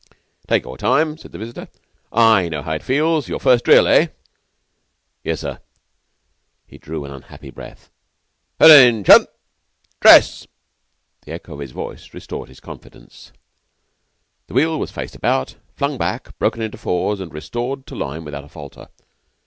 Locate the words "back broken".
15.99-16.63